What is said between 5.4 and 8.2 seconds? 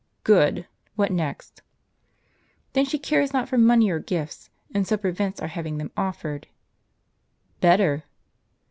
having them offered."" Better